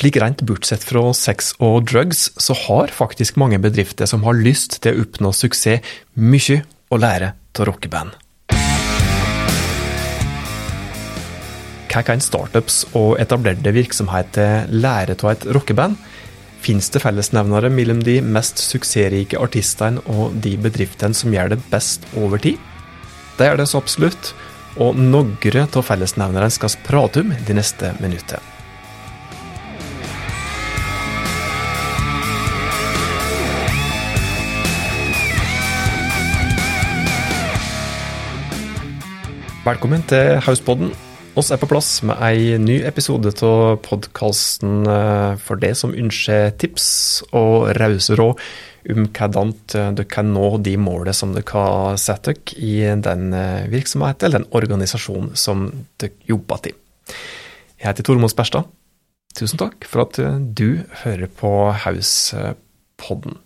[0.00, 4.78] Slik rent bortsett fra sex og drugs, så har faktisk mange bedrifter som har lyst
[4.80, 5.84] til å oppnå suksess,
[6.16, 8.14] mye å lære av rockeband.
[11.90, 15.98] Hva kan startups og etablerte virksomheter lære av et rockeband?
[16.64, 22.08] Fins det fellesnevnere mellom de mest suksessrike artistene og de bedriftene som gjør det best
[22.16, 22.56] over tid?
[23.36, 24.32] Det er det så absolutt,
[24.80, 25.36] og noen
[25.66, 28.59] av fellesnevnerne skal vi prate om de neste minuttene.
[39.70, 40.88] Velkommen til Hauspodden.
[41.38, 46.56] Oss er på plass med ei ny episode av podkasten eh, for det som ønsker
[46.58, 46.86] tips
[47.38, 48.40] og rause råd
[48.90, 49.52] om hvordan
[49.94, 52.72] du kan nå de målene som du kan sette dere i
[53.04, 55.68] den eh, virksomheten eller den organisasjonen som
[56.02, 56.74] dere jobber til.
[57.78, 58.66] Jeg heter Tormod Sperstad.
[59.38, 60.18] Tusen takk for at
[60.58, 63.38] du hører på Hauspodden.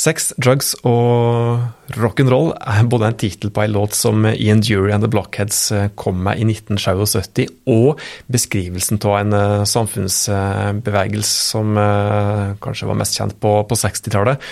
[0.00, 1.60] Sex, drugs og
[2.00, 5.88] rock'n'roll er både en tittel på en låt som Ian Dury and The Blockheads eh,
[5.98, 8.00] kom med i 1977, og
[8.32, 14.48] beskrivelsen av en eh, samfunnsbevegelse som eh, kanskje var mest kjent på, på 60-tallet.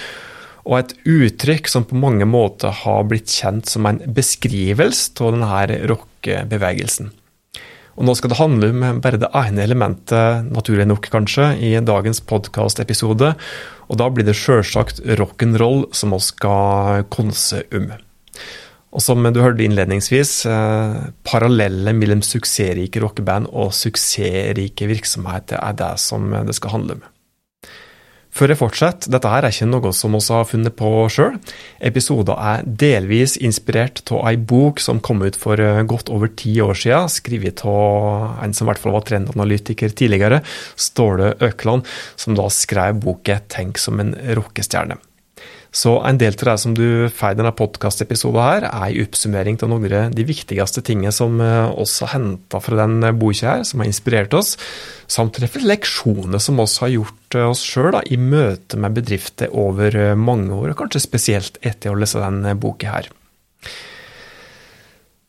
[0.68, 5.80] Og et uttrykk som på mange måter har blitt kjent som en beskrivelse av denne
[5.94, 7.08] rockebevegelsen.
[7.98, 12.20] Og nå skal det handle om bare det ene elementet, naturlig nok kanskje, i dagens
[12.28, 13.32] podkastepisode.
[13.88, 17.90] Og da blir det sjølsagt rock'n'roll som vi skal konse om.
[18.88, 20.98] Og som du hørte innledningsvis, eh,
[21.96, 27.06] mellom suksessrike rockeband og suksessrike virksomheter er det som det skal handle om.
[28.38, 31.40] Før jeg fortsetter, dette her er ikke noe som vi har funnet på sjøl.
[31.82, 36.54] Episoden er delvis inspirert av ei bok som kom ut for eh, godt over ti
[36.62, 40.44] år siden, skrevet av en som i hvert fall var trendanalytiker tidligere,
[40.78, 45.07] Ståle Økland, som da skrev boka 'Tenk som en rockestjerne'.
[45.74, 49.58] Så en del av det som du får i denne podkastepisoden her, er en oppsummering
[49.62, 53.66] av noen av de viktigste tingene som eh, oss har henta fra den boka her,
[53.68, 54.56] som har inspirert oss,
[55.10, 60.16] samt refleksjoner som oss har gjort eh, oss sjøl i møte med bedrifter over eh,
[60.16, 63.12] mange år, og kanskje spesielt etter å lese den boka her.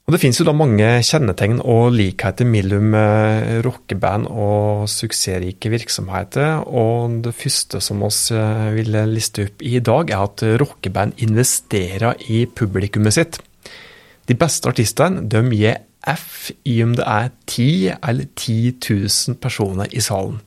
[0.09, 6.63] Og Det finnes jo da mange kjennetegn og likheter mellom eh, rockeband og suksessrike virksomheter.
[6.65, 12.17] og Det første som vi eh, vil liste opp i dag, er at rockeband investerer
[12.25, 13.37] i publikummet sitt.
[14.25, 19.93] De beste artistene de gir F i om det er 10 eller 10 000 personer
[19.93, 20.39] i salen.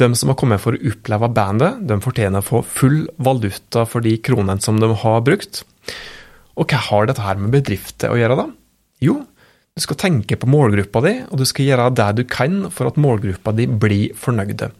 [0.00, 4.00] De som har kommet for å oppleve bandet, de fortjener å få full valuta for
[4.00, 5.60] de kronene som de har brukt.
[6.56, 8.48] Og hva har dette her med bedrifter å gjøre, da?
[9.04, 9.20] Jo,
[9.78, 12.98] du skal tenke på målgruppa di, og du skal gjøre det du kan for at
[12.98, 14.72] målgruppa di blir fornøyde.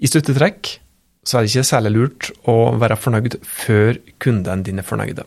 [0.00, 0.76] I sluttetrekk
[1.24, 5.24] så er det ikke særlig lurt å være fornøyd før kundene dine er fornøyde.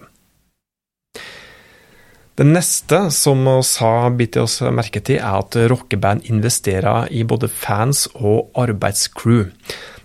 [2.34, 7.50] Det neste som vi har bitt oss merke til, er at rockeband investerer i både
[7.50, 9.52] fans og arbeidscrew.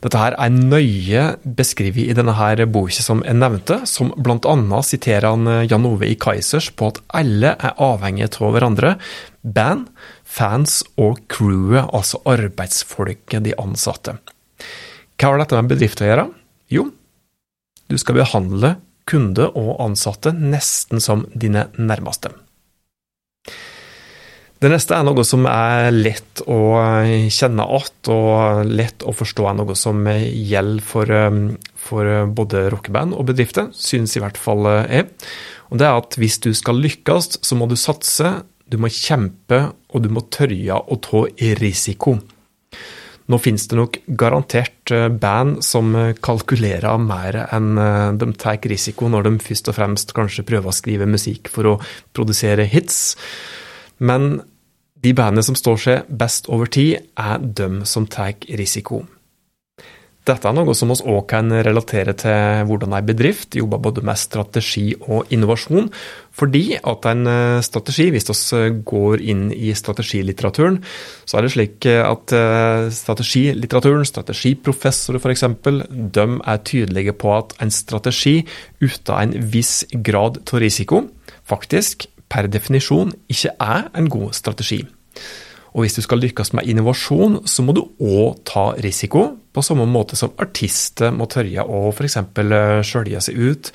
[0.05, 1.23] Dette her er nøye
[1.59, 4.55] beskrevet i denne her boka som jeg nevnte, som bl.a.
[4.87, 8.95] siterer han eh, Jan Ove i Kaizers på at alle er avhengige av hverandre.
[9.43, 9.89] Band,
[10.23, 14.19] fans og crewet, altså arbeidsfolket, de ansatte.
[15.19, 16.29] Hva har dette med bedrift å gjøre?
[16.71, 16.91] Jo,
[17.89, 18.77] du skal behandle
[19.09, 22.35] kunde og ansatte nesten som dine nærmeste.
[24.59, 26.59] Det neste er noe som er lett å
[27.31, 31.13] kjenne igjen, og lett å forstå er noe som gjelder for,
[31.79, 35.07] for både rockeband og bedrifter, synes i hvert fall jeg.
[35.71, 38.33] Og det er at hvis du skal lykkes, så må du satse,
[38.67, 39.61] du må kjempe,
[39.95, 41.23] og du må tørre å ta
[41.61, 42.17] risiko.
[43.29, 44.91] Nå finnes det nok garantert
[45.21, 45.93] band som
[46.25, 47.79] kalkulerer mer enn
[48.19, 51.79] de tar risiko når de først og fremst kanskje prøver å skrive musikk for å
[52.17, 53.19] produsere hits.
[53.99, 54.41] Men
[55.03, 59.05] de bandene som står seg best over tid, er dem som tar risiko.
[60.29, 64.19] Dette er noe som oss òg kan relatere til hvordan en bedrift jobber både med
[64.21, 65.87] strategi og innovasjon.
[66.37, 70.83] Fordi at en eh, strategi, hvis vi går inn i strategilitteraturen,
[71.25, 75.47] så er det slik at eh, strategilitteraturen, strategiprofessorer f.eks.,
[76.19, 78.43] de er tydelige på at en strategi
[78.85, 81.07] uten en viss grad av risiko
[81.49, 84.83] faktisk per definisjon ikke er en god strategi.
[85.77, 89.87] Og hvis du skal lykkes med innovasjon, så må du òg ta risiko, på samme
[89.91, 92.19] måte som artister må tørre å f.eks.
[92.19, 93.73] Eh, skjølge seg ut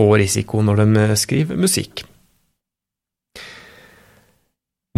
[0.00, 2.04] av risiko når de skriver musikk.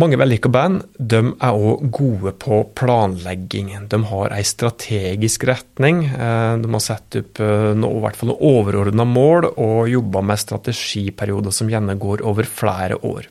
[0.02, 3.68] Mange vellykka band de er òg gode på planlegging.
[3.86, 6.00] De har ei strategisk retning.
[6.10, 10.42] Eh, de har satt opp eh, noe, hvert fall noen overordna mål og jobba med
[10.42, 13.30] strategiperioder som gjerne går over flere år.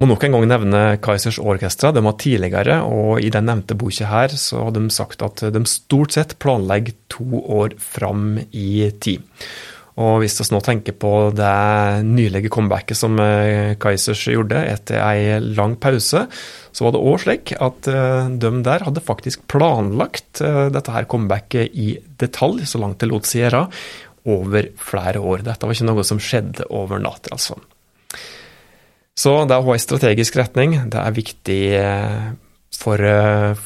[0.00, 1.92] Må nok en gang nevne Kaizers Orkestra.
[1.92, 5.66] De har tidligere, og i den nevnte boka her, så har de sagt at de
[5.68, 9.24] stort sett planlegger to år fram i tid.
[9.96, 15.38] Og hvis vi nå tenker på det nylige comebacket som eh, Kaizers gjorde etter ei
[15.40, 20.66] lang pause, så var det òg slik at eh, de der hadde faktisk planlagt eh,
[20.74, 23.62] dette her comebacket i detalj, så langt det lot seg gjøre,
[24.28, 25.46] over flere år.
[25.46, 27.56] Dette var ikke noe som skjedde over natt, altså.
[29.16, 31.60] Så det å ha en strategisk retning, det er viktig
[32.76, 33.00] for,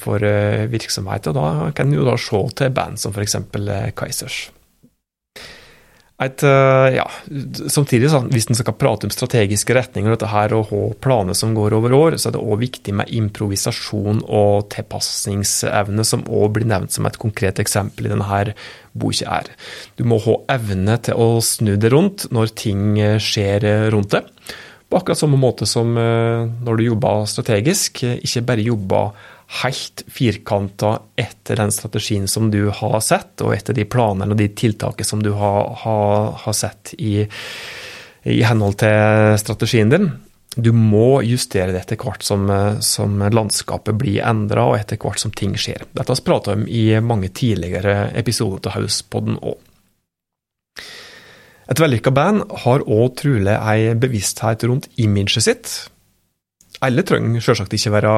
[0.04, 0.26] for
[0.70, 1.34] virksomheten.
[1.34, 3.40] da kan jo da se til band som f.eks.
[3.98, 4.44] Kaizers.
[6.20, 6.42] Et,
[6.92, 7.06] ja,
[7.72, 11.78] samtidig, hvis en skal prate om strategiske retninger dette her, og ha planer som går
[11.78, 16.92] over år, så er det òg viktig med improvisasjon og tilpasningsevne, som òg blir nevnt
[16.92, 18.28] som et konkret eksempel i denne
[18.92, 19.30] boka.
[19.30, 19.48] her.
[19.96, 24.26] Du må ha evne til å snu det rundt når ting skjer rundt det.
[24.90, 30.04] På akkurat samme måte som eh, når du jobber strategisk, eh, ikke bare jobber helt
[30.06, 35.06] firkanta etter den strategien som du har sett, og etter de planene og de tiltakene
[35.06, 37.24] som du har, har, har sett i,
[38.22, 40.10] i, henhold til strategien din.
[40.54, 42.46] Du må justere det etter hvert som,
[42.82, 45.82] som landskapet blir endra, og etter hvert som ting skjer.
[45.90, 49.58] Dette har vi prata om i mange tidligere episoder av Hauspodden òg.
[51.70, 55.74] Et vellykka band har òg trolig ei bevissthet rundt imaget sitt.
[56.84, 58.12] Alle trenger selvsagt ikke være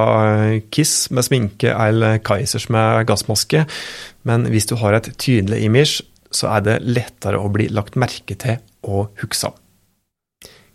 [0.74, 3.64] Kiss med sminke eller Kaizers med gassmaske,
[4.28, 8.36] men hvis du har et tydelig image, så er det lettere å bli lagt merke
[8.38, 9.50] til og huska.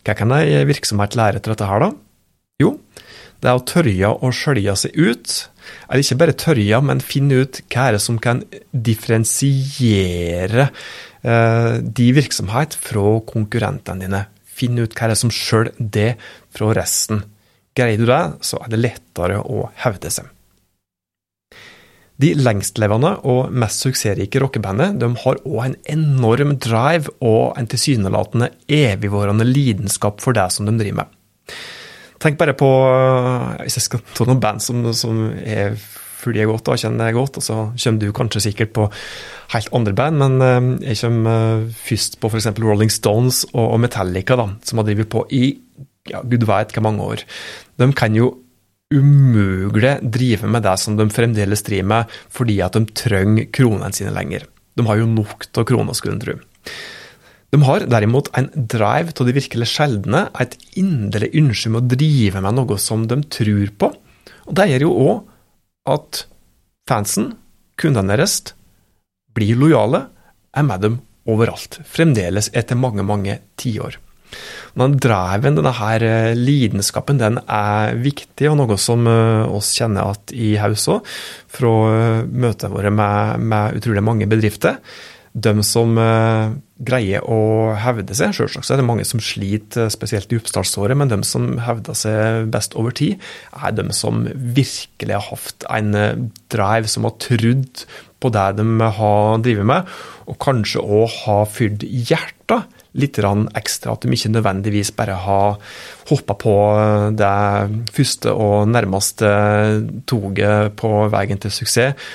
[0.03, 1.89] Hva kan ei virksomhet lære til dette her, da?
[2.61, 2.75] Jo,
[3.41, 5.33] det er å tørre å skjølge seg ut.
[5.87, 10.69] Eller ikke bare tørre, men finne ut hva er det som kan differensiere
[11.27, 14.21] Eh, de virksomhet fra konkurrentene dine.
[14.57, 16.11] Finn ut hva er det som skiller det
[16.53, 17.23] fra resten.
[17.77, 20.31] Greier du det, så er det lettere å hevde seg.
[22.18, 28.50] De lengstlevende og mest suksessrike rockebandene de har òg en enorm drive og en tilsynelatende
[28.74, 31.13] evigvarende lidenskap for det som de driver med.
[32.18, 32.68] Tenk bare på
[33.62, 35.77] Hvis jeg skal ta noen band som, som er
[36.18, 37.39] følger godt og kjenner godt.
[37.39, 38.88] Og så kommer du kanskje sikkert på
[39.53, 42.50] helt andre band, men eh, jeg kommer eh, først på f.eks.
[42.57, 45.45] Rolling Stones og Metallica, da, som har drevet på i
[46.07, 47.23] ja, gud veit hvor mange år.
[47.77, 48.31] De kan jo
[48.94, 54.13] umulig drive med det som de fremdeles driver med, fordi at de trenger kronene sine
[54.15, 54.47] lenger.
[54.77, 56.38] De har jo nok av kroner, skulle en tro.
[57.51, 62.44] De har derimot en drive til de virkelig sjeldne, et inderlig ønske om å drive
[62.44, 63.91] med noe som de tror på.
[64.47, 65.21] Og det gjør jo òg
[65.95, 66.23] at
[66.88, 67.31] fansen,
[67.80, 68.41] kundene deres,
[69.35, 70.07] blir lojale,
[70.57, 71.00] er med dem
[71.30, 71.80] overalt.
[71.88, 74.00] Fremdeles etter mange, mange tiår.
[74.77, 80.13] Den dreven, denne her eh, lidenskapen, den er viktig, og noe som eh, oss kjenner
[80.13, 81.07] at i Haus òg,
[81.50, 84.77] fra eh, møtene våre med, med utrolig mange bedrifter.
[85.38, 85.91] De som
[86.81, 91.19] greier å hevde seg Selvsagt er det mange som sliter, spesielt i oppstartsåret, men de
[91.30, 93.21] som hevder seg best over tid,
[93.53, 95.94] er de som virkelig har hatt en
[96.50, 97.85] drive, som har trodd
[98.18, 98.66] på det de
[98.97, 99.94] har drevet med,
[100.25, 102.66] og kanskje òg har fylt hjertet
[102.97, 103.94] litt ekstra.
[103.94, 105.59] At de ikke nødvendigvis bare har
[106.09, 109.30] hoppa på eh, det første og nærmeste
[110.09, 112.09] toget på veien til suksess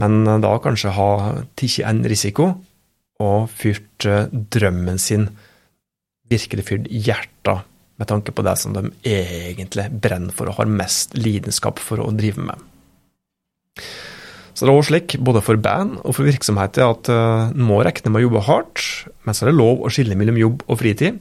[0.00, 1.10] men da kanskje ha
[1.58, 2.48] tatt en risiko
[3.22, 5.28] og fyrt eh, drømmen sin,
[6.32, 7.68] virkelig fyrt hjertet
[8.00, 12.10] med tanke på det som de egentlig brenner for og har mest lidenskap for å
[12.16, 12.56] drive med.
[14.52, 17.80] Så det er også slik, både for band og for virksomheter, at en uh, må
[17.84, 18.84] regne med å jobbe hardt,
[19.24, 21.20] men så er det lov å skille mellom jobb og fritid.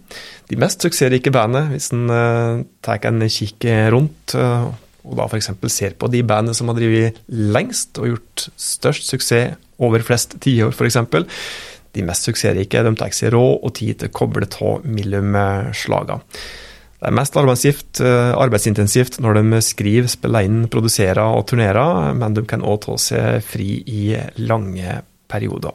[0.52, 4.68] De mest suksessrike bandene, hvis en uh, tar en kikk rundt, uh,
[5.08, 5.52] og da f.eks.
[5.74, 10.76] ser på de bandene som har drevet lengst og gjort størst suksess over flest tiår,
[10.76, 11.00] f.eks.
[11.96, 15.34] De mest suksessrike de tar seg råd og tid til å koble av mellom
[15.76, 16.22] slagene.
[17.02, 22.44] Det er mest eh, arbeidsintensivt når de skriver, spiller inn, produserer og turnerer, men de
[22.46, 24.04] kan òg ta seg fri i
[24.46, 25.00] lange
[25.32, 25.74] perioder.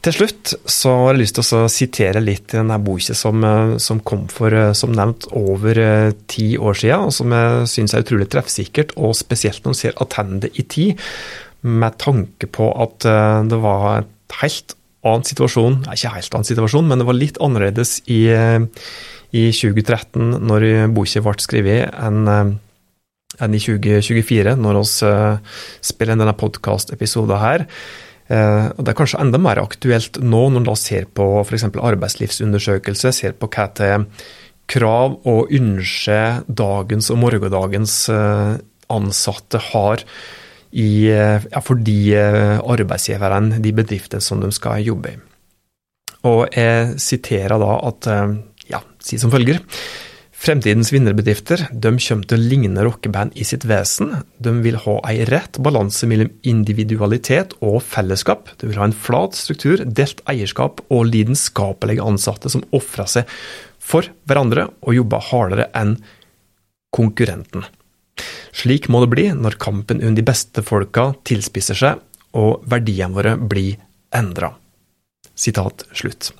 [0.00, 3.76] Til slutt så har jeg lyst til å sitere litt i denne boka som, eh,
[3.78, 5.78] som, kom for, eh, som nevnt, over
[6.26, 10.02] ti år siden, og som jeg syns er utrolig treffsikkert, og spesielt når man ser
[10.02, 10.98] attende i tid,
[11.62, 14.72] med tanke på at det var et helt
[15.04, 18.22] annen situasjon, ikke helt annen situasjon, men det var litt annerledes i,
[19.30, 22.58] i 2013, når boka ble skrevet, enn
[23.40, 25.10] enn i 2024, når vi
[25.86, 27.64] spiller inn denne podkastepisoden her.
[28.30, 31.66] Og Det er kanskje enda mer aktuelt nå, når man ser på f.eks.
[31.70, 34.06] arbeidslivsundersøkelse, ser på hva til
[34.70, 37.96] krav og ønsker dagens og morgendagens
[38.90, 40.04] ansatte har
[40.70, 45.18] i, ja, for de arbeidsgiverne, de bedriftene som de skal jobbe i.
[46.28, 48.06] Og jeg siterer da at
[49.04, 49.60] si som følger.
[50.40, 54.14] Fremtidens vinnerbedrifter de kommer til å ligne rockeband i sitt vesen.
[54.40, 58.48] De vil ha en rett balanse mellom individualitet og fellesskap.
[58.56, 63.36] De vil ha en flat struktur, delt eierskap og lidenskapelige ansatte som ofrer seg
[63.84, 65.98] for hverandre og jobber hardere enn
[66.96, 67.68] konkurrenten.
[68.56, 72.00] Slik må det bli når kampen under de beste folka tilspisser seg
[72.40, 73.76] og verdiene våre blir
[74.16, 74.54] endra.
[75.36, 76.32] Sitat slutt.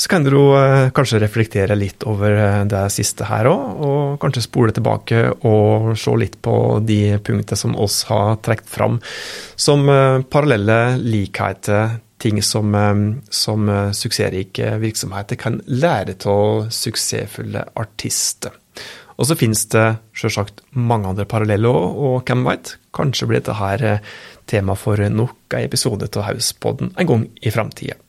[0.00, 4.46] Så kan du eh, kanskje reflektere litt over eh, det siste her òg, og kanskje
[4.46, 6.54] spole tilbake og se litt på
[6.88, 8.96] de punktene som oss har trukket fram
[9.60, 12.72] som eh, parallelle likheter, ting som,
[13.32, 18.52] som suksessrike virksomheter kan lære av suksessfulle artister.
[19.16, 23.56] Og så finnes det selvsagt mange andre paralleller òg, og hvem veit, kanskje blir dette
[23.56, 24.04] her
[24.48, 28.00] tema for nok en episode av Hauspodden en gang i framtida.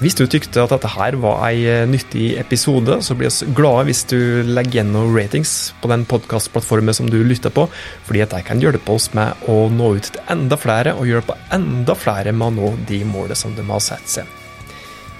[0.00, 3.84] Hvis du tykte at dette her var ei eh, nyttig episode, så blir vi glade
[3.90, 4.16] hvis du
[4.48, 5.52] legger igjen noen ratings
[5.82, 7.66] på den podkastplattformen som du lytter på,
[8.06, 11.36] fordi at det kan hjelpe oss med å nå ut til enda flere, og hjelpe
[11.52, 14.32] enda flere med å nå de målene som de har satt seg.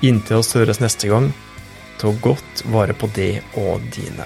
[0.01, 1.29] Inntil oss høres neste gang,
[2.01, 4.25] ta godt vare på det og dine.